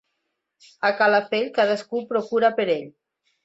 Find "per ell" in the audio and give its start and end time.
2.61-2.93